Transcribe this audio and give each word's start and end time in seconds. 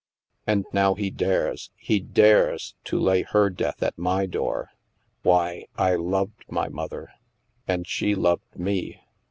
And 0.47 0.65
now 0.73 0.95
he 0.95 1.11
dares— 1.11 1.69
he 1.87 1.99
dares— 1.99 2.73
to 2.85 2.99
lay 2.99 3.21
her 3.21 3.51
death 3.51 3.83
at 3.83 3.99
my 3.99 4.25
door. 4.25 4.71
Why, 5.21 5.65
I 5.77 5.93
loved 5.93 6.43
my 6.49 6.69
mother. 6.69 7.11
And 7.67 7.85
she 7.85 8.15
loved 8.15 8.57
me. 8.57 9.01